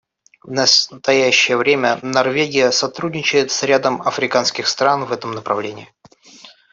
В 0.41 0.49
настоящее 0.49 1.57
время 1.57 1.99
Норвегия 2.01 2.71
сотрудничает 2.71 3.51
с 3.51 3.61
рядом 3.61 4.01
африканских 4.01 4.67
стран 4.67 5.05
в 5.05 5.11
этом 5.11 5.31
направлении. 5.33 5.93